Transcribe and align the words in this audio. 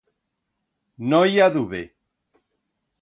No 1.13 1.19
i 1.35 1.43
adube. 1.49 1.85